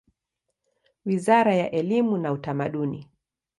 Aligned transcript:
Wizara 1.05 1.55
ya 1.55 1.71
elimu 1.71 2.17
na 2.17 2.31
Utamaduni. 2.31 3.09